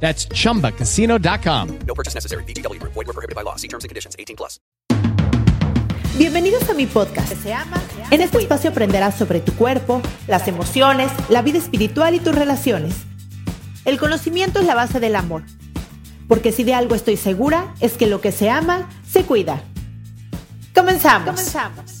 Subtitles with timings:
[0.00, 1.78] That's chumbacasino.com.
[1.86, 2.44] No purchase necessary.
[2.44, 2.80] BGW.
[2.82, 3.56] Void were prohibited by law.
[3.56, 4.14] See terms and conditions.
[4.18, 4.60] 18 plus.
[6.18, 7.32] Bienvenidos a mi podcast.
[7.42, 7.82] Se ama.
[8.10, 12.94] En este espacio aprenderás sobre tu cuerpo, las emociones, la vida espiritual y tus relaciones.
[13.84, 15.42] El conocimiento es la base del amor.
[16.26, 19.62] Porque si de algo estoy segura, es que lo que se ama, se cuida.
[20.74, 21.26] Comenzamos.
[21.26, 21.95] Comenzamos.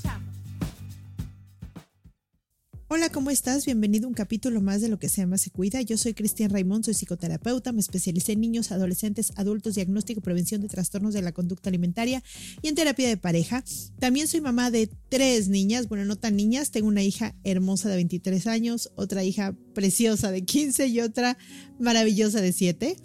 [2.88, 3.66] Hola, ¿cómo estás?
[3.66, 5.82] Bienvenido a un capítulo más de Lo que se llama Se Cuida.
[5.82, 10.68] Yo soy Cristian Raimond, soy psicoterapeuta, me especialicé en niños, adolescentes, adultos, diagnóstico prevención de
[10.68, 12.22] trastornos de la conducta alimentaria
[12.62, 13.64] y en terapia de pareja.
[13.98, 17.96] También soy mamá de tres niñas, bueno, no tan niñas, tengo una hija hermosa de
[17.96, 21.36] 23 años, otra hija preciosa de 15 y otra
[21.80, 22.96] maravillosa de 7.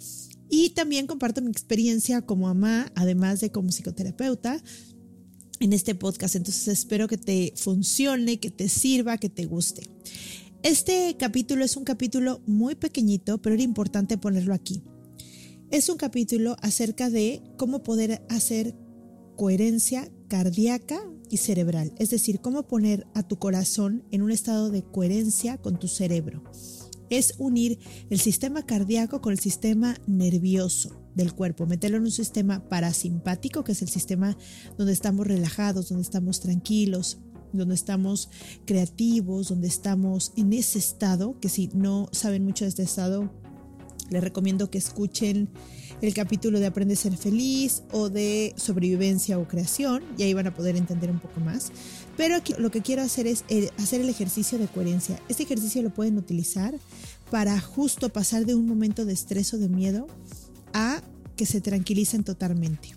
[0.48, 4.62] Y también comparto mi experiencia como mamá, además de como psicoterapeuta
[5.62, 6.36] en este podcast.
[6.36, 9.82] Entonces espero que te funcione, que te sirva, que te guste.
[10.62, 14.82] Este capítulo es un capítulo muy pequeñito, pero era importante ponerlo aquí.
[15.70, 18.76] Es un capítulo acerca de cómo poder hacer
[19.36, 24.82] coherencia cardíaca y cerebral, es decir, cómo poner a tu corazón en un estado de
[24.82, 26.44] coherencia con tu cerebro.
[27.08, 27.78] Es unir
[28.10, 33.72] el sistema cardíaco con el sistema nervioso del cuerpo, meterlo en un sistema parasimpático, que
[33.72, 34.36] es el sistema
[34.78, 37.18] donde estamos relajados, donde estamos tranquilos,
[37.52, 38.30] donde estamos
[38.64, 43.30] creativos, donde estamos en ese estado, que si no saben mucho de este estado,
[44.10, 45.48] les recomiendo que escuchen
[46.02, 50.48] el capítulo de Aprende a ser feliz o de sobrevivencia o creación y ahí van
[50.48, 51.72] a poder entender un poco más.
[52.16, 55.20] Pero aquí lo que quiero hacer es eh, hacer el ejercicio de coherencia.
[55.28, 56.74] Este ejercicio lo pueden utilizar
[57.30, 60.08] para justo pasar de un momento de estrés o de miedo
[60.72, 61.02] a
[61.36, 62.90] que se tranquilicen totalmente.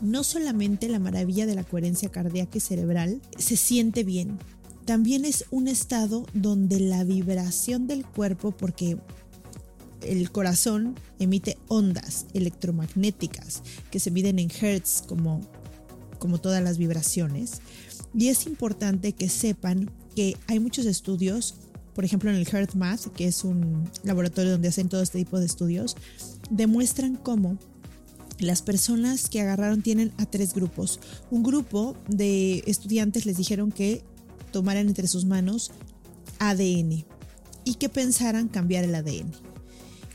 [0.00, 4.38] No solamente la maravilla de la coherencia cardíaca y cerebral se siente bien,
[4.84, 8.98] también es un estado donde la vibración del cuerpo, porque
[10.02, 15.40] el corazón emite ondas electromagnéticas que se miden en hertz como,
[16.18, 17.62] como todas las vibraciones.
[18.12, 21.54] Y es importante que sepan que hay muchos estudios
[21.94, 25.46] por ejemplo en el HeartMath, que es un laboratorio donde hacen todo este tipo de
[25.46, 25.96] estudios,
[26.50, 27.58] demuestran cómo
[28.38, 31.00] las personas que agarraron tienen a tres grupos.
[31.30, 34.02] Un grupo de estudiantes les dijeron que
[34.50, 35.72] tomaran entre sus manos
[36.38, 37.04] ADN
[37.64, 39.32] y que pensaran cambiar el ADN.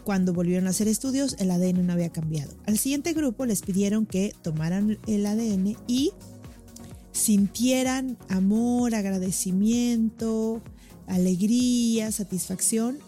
[0.03, 2.53] Cuando volvieron a hacer estudios, el ADN no había cambiado.
[2.65, 6.11] Al siguiente grupo les pidieron que tomaran el ADN y
[7.11, 10.61] sintieran amor, agradecimiento,
[11.07, 12.99] alegría, satisfacción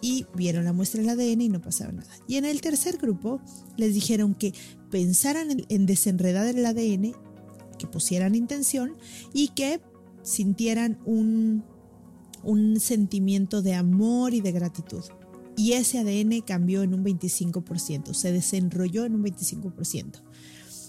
[0.00, 2.10] y vieron la muestra del ADN y no pasaba nada.
[2.26, 3.40] Y en el tercer grupo
[3.76, 4.52] les dijeron que
[4.90, 7.12] pensaran en, desenredar el ADN,
[7.78, 8.96] que pusieran intención
[9.32, 9.80] y que
[10.22, 11.64] sintieran un,
[12.42, 15.04] un sentimiento de amor y de gratitud.
[15.56, 20.22] Y ese ADN cambió en un 25%, se desenrolló en un 25%.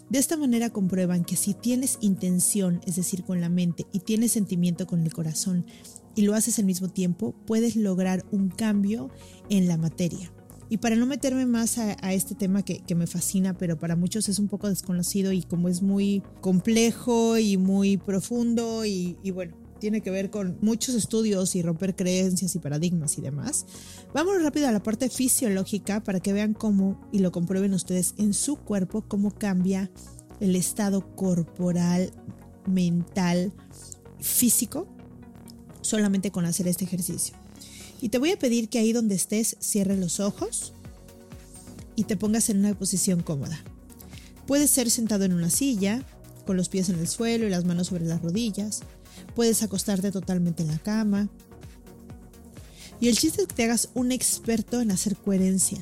[0.10, 4.32] De esta manera comprueban que si tienes intención, es decir, con la mente, y tienes
[4.32, 5.66] sentimiento con el corazón,
[6.20, 9.10] y lo haces al mismo tiempo, puedes lograr un cambio
[9.50, 10.34] en la materia.
[10.68, 14.38] Y para no meterme más a, este tema que, me fascina, pero para muchos es
[14.38, 20.12] un poco desconocido y como es muy complejo y muy profundo y, bueno, tiene que
[20.12, 23.66] ver con muchos estudios y romper creencias y paradigmas y demás.
[24.14, 28.34] Vamos rápido a la parte fisiológica para que vean cómo y lo comprueben ustedes en
[28.34, 29.90] su cuerpo, cómo cambia
[30.42, 32.12] el estado corporal,
[32.68, 33.54] mental,
[34.20, 34.99] físico,
[35.90, 37.36] solamente con hacer este ejercicio.
[38.02, 40.74] Y te voy a pedir que ahí donde estés cierres los ojos
[41.96, 43.60] y te pongas en una posición cómoda.
[44.48, 46.04] Puedes ser sentado en una silla,
[46.46, 48.82] con los pies en el suelo y las manos sobre las rodillas.
[49.36, 51.30] Puedes acostarte totalmente en la cama.
[53.02, 55.80] Y el chiste es que te hagas un experto en hacer coherencia,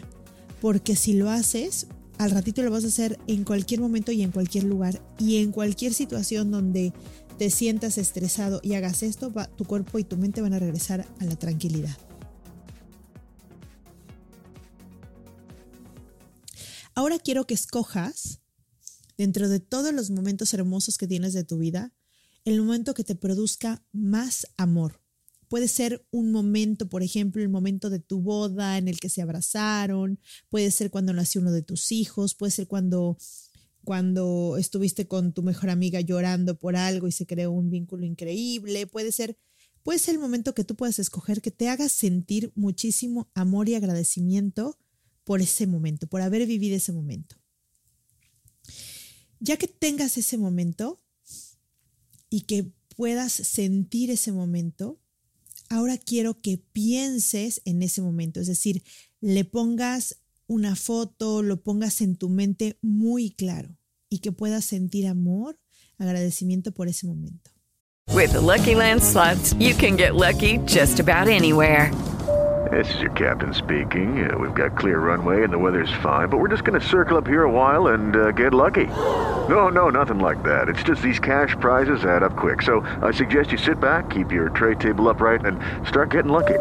[0.60, 1.88] porque si lo haces,
[2.18, 5.52] al ratito lo vas a hacer en cualquier momento y en cualquier lugar y en
[5.52, 6.94] cualquier situación donde
[7.38, 11.26] te sientas estresado y hagas esto, tu cuerpo y tu mente van a regresar a
[11.26, 11.96] la tranquilidad.
[16.96, 18.42] Ahora quiero que escojas,
[19.18, 21.94] dentro de todos los momentos hermosos que tienes de tu vida,
[22.44, 25.02] el momento que te produzca más amor.
[25.48, 29.22] Puede ser un momento, por ejemplo, el momento de tu boda en el que se
[29.22, 30.20] abrazaron,
[30.50, 33.18] puede ser cuando nació uno de tus hijos, puede ser cuando
[33.88, 38.86] cuando estuviste con tu mejor amiga llorando por algo y se creó un vínculo increíble.
[38.86, 39.40] Puede ser,
[39.82, 43.76] puede ser el momento que tú puedas escoger que te haga sentir muchísimo amor y
[43.76, 44.78] agradecimiento
[45.24, 47.38] por ese momento, por haber vivido ese momento.
[49.40, 51.00] Ya que tengas ese momento
[52.30, 55.00] y que puedas sentir ese momento,
[55.70, 58.84] ahora quiero que pienses en ese momento, es decir,
[59.22, 60.18] le pongas
[60.48, 63.78] una foto, lo pongas en tu mente muy claro
[64.10, 65.58] y que puedas sentir amor,
[65.98, 67.52] agradecimiento por ese momento.
[68.14, 71.92] With the Lucky Land slots, you can get lucky just about anywhere.
[72.72, 74.30] This is your captain speaking.
[74.30, 77.18] Uh, we've got clear runway and the weather's fine, but we're just going to circle
[77.18, 78.88] up here a while and uh, get lucky.
[79.48, 80.68] No, no, nothing like that.
[80.68, 82.62] It's just these cash prizes add up quick.
[82.62, 86.60] So I suggest you sit back, keep your tray table upright, and start getting lucky.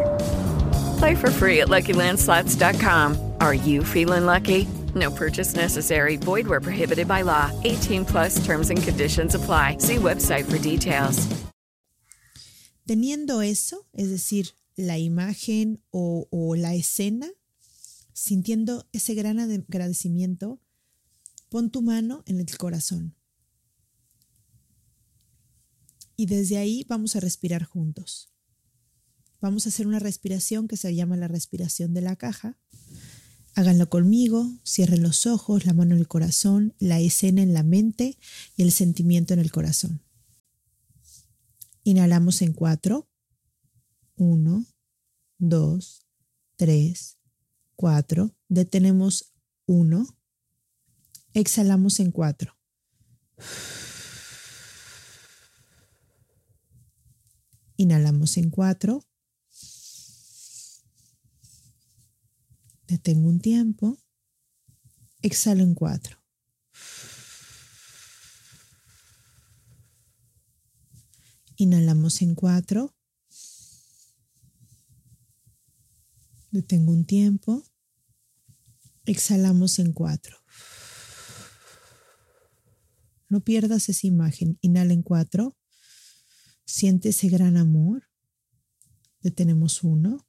[0.99, 3.26] Play for free at LuckyLandSlots.com.
[3.39, 4.67] Are you feeling lucky?
[4.95, 6.17] No purchase necessary.
[6.17, 7.51] Void where prohibited by law.
[7.63, 9.77] 18 plus terms and conditions apply.
[9.79, 11.27] See website for details.
[12.87, 17.27] Teniendo eso, es decir, la imagen o, o la escena,
[18.13, 20.61] sintiendo ese gran agradecimiento,
[21.49, 23.13] pon tu mano en el corazón.
[26.15, 28.31] Y desde ahí vamos a respirar juntos.
[29.39, 32.57] Vamos a hacer una respiración que se llama la respiración de la caja.
[33.57, 38.19] Háganlo conmigo, cierren los ojos, la mano en el corazón, la escena en la mente
[38.55, 40.03] y el sentimiento en el corazón.
[41.83, 43.09] Inhalamos en cuatro.
[44.15, 44.63] Uno,
[45.39, 46.05] dos,
[46.55, 47.17] tres,
[47.75, 48.35] cuatro.
[48.47, 49.33] Detenemos
[49.65, 50.05] uno.
[51.33, 52.55] Exhalamos en cuatro.
[57.75, 59.06] Inhalamos en cuatro.
[62.87, 63.97] Detengo un tiempo.
[65.21, 66.17] Exhalo en cuatro.
[71.57, 72.95] Inhalamos en cuatro.
[76.51, 77.63] Detengo un tiempo.
[79.05, 80.37] Exhalamos en cuatro.
[83.27, 84.57] No pierdas esa imagen.
[84.61, 85.57] Inhala en cuatro.
[86.63, 88.07] Siente ese gran amor.
[89.21, 90.26] Detenemos uno.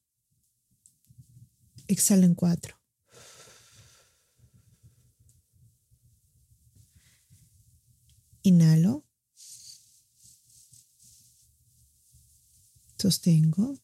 [1.89, 2.79] Exhala en cuatro.
[8.43, 9.05] Inhalo.
[12.99, 13.79] Sostengo.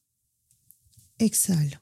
[1.19, 1.81] Exhalo.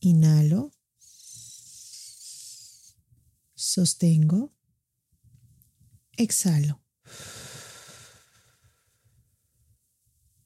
[0.00, 0.72] Inhalo.
[3.54, 4.52] Sostengo.
[6.16, 6.81] Exhalo.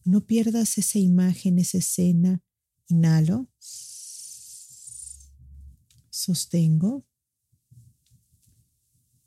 [0.07, 2.41] No pierdas esa imagen, esa escena.
[2.87, 3.49] Inhalo.
[6.11, 7.05] Sostengo.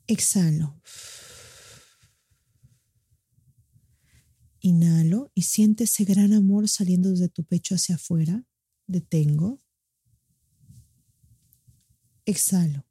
[0.06, 0.80] Exhalo.
[4.60, 8.46] Inhalo y siente ese gran amor saliendo desde tu pecho hacia afuera.
[8.86, 9.60] Detengo.
[12.24, 12.86] Exhalo.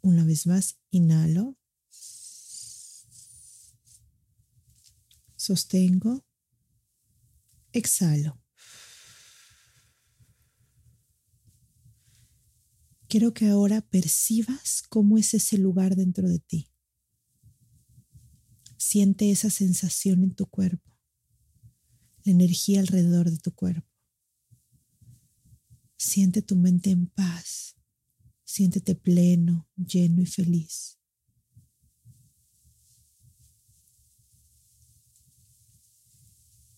[0.00, 1.58] Una vez más, inhalo.
[5.44, 6.24] Sostengo.
[7.74, 8.42] Exhalo.
[13.08, 16.70] Quiero que ahora percibas cómo es ese lugar dentro de ti.
[18.78, 20.90] Siente esa sensación en tu cuerpo,
[22.24, 23.92] la energía alrededor de tu cuerpo.
[25.98, 27.76] Siente tu mente en paz.
[28.44, 30.98] Siéntete pleno, lleno y feliz.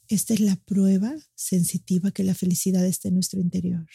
[0.09, 3.89] Esta es la prueba sensitiva que la felicidad está en nuestro interior.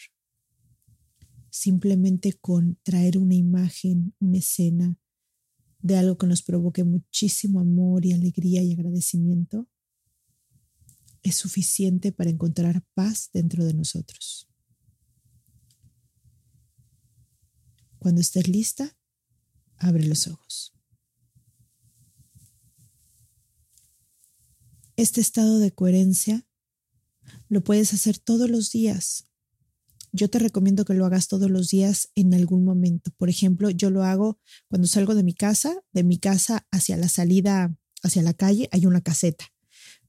[1.48, 4.98] Simplemente con traer una imagen, una escena
[5.80, 9.68] de algo que nos provoque muchísimo amor y alegría y agradecimiento,
[11.22, 14.48] es suficiente para encontrar paz dentro de nosotros.
[17.98, 18.96] Cuando estés lista,
[19.76, 20.74] abre los ojos.
[25.02, 26.46] Este estado de coherencia
[27.48, 29.26] lo puedes hacer todos los días.
[30.12, 33.10] Yo te recomiendo que lo hagas todos los días en algún momento.
[33.16, 37.08] Por ejemplo, yo lo hago cuando salgo de mi casa, de mi casa hacia la
[37.08, 39.44] salida, hacia la calle, hay una caseta.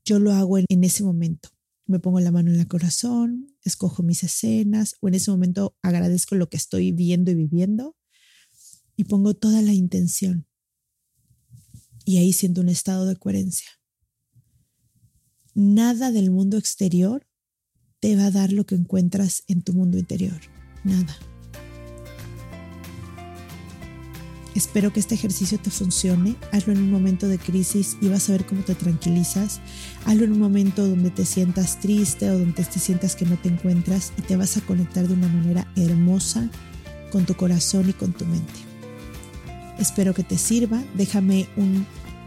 [0.06, 1.50] Yo lo hago en, en ese momento.
[1.88, 6.36] Me pongo la mano en el corazón, escojo mis escenas o en ese momento agradezco
[6.36, 7.98] lo que estoy viendo y viviendo
[8.96, 10.46] y pongo toda la intención.
[12.06, 13.72] Y ahí siento un estado de coherencia.
[15.56, 17.28] Nada del mundo exterior
[18.00, 20.40] te va a dar lo que encuentras en tu mundo interior.
[20.84, 21.16] Nada.
[24.56, 26.36] Espero que este ejercicio te funcione.
[26.52, 29.62] Hazlo en un momento de crisis y vas a ver cómo te tranquilizas.
[30.06, 33.50] Hazlo en un momento donde te sientas triste o donde te sientas que no te
[33.50, 36.50] encuentras y te vas a conectar de una manera hermosa
[37.12, 38.54] con tu corazón y con tu mente.
[39.80, 40.84] Espero que te sirva.
[40.96, 41.48] Déjame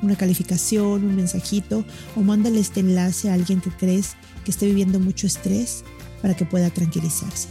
[0.02, 1.84] una calificación, un mensajito
[2.14, 5.84] o mándale este enlace a alguien que crees que esté viviendo mucho estrés
[6.22, 7.48] para que pueda tranquilizarse.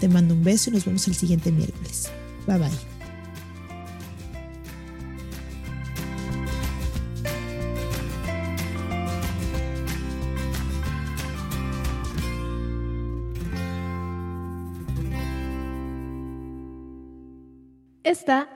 [0.00, 2.10] Te mando un beso y nos vemos el siguiente miércoles.
[2.46, 2.96] Bye bye.
[18.04, 18.55] Esta